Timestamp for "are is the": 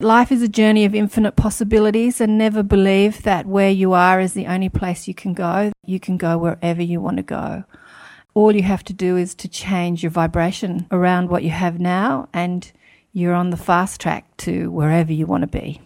3.94-4.46